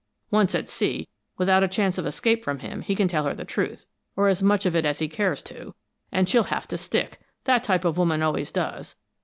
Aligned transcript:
Once 0.31 0.55
at 0.55 0.67
sea, 0.67 1.07
without 1.37 1.61
a 1.61 1.67
chance 1.67 1.99
of 1.99 2.07
escape 2.07 2.43
from 2.43 2.57
him, 2.57 2.81
he 2.81 2.95
can 2.95 3.07
tell 3.07 3.25
her 3.25 3.35
the 3.35 3.45
truth, 3.45 3.85
or 4.15 4.29
as 4.29 4.41
much 4.41 4.65
of 4.65 4.75
it 4.75 4.83
as 4.83 4.97
he 4.97 5.07
cares 5.07 5.43
to, 5.43 5.75
and 6.11 6.27
she'll 6.27 6.45
have 6.45 6.67
to 6.67 6.75
stick; 6.75 7.19
that 7.43 7.63
type 7.63 7.85
of 7.85 7.99
woman 7.99 8.23
always 8.23 8.51
does. 8.51 8.95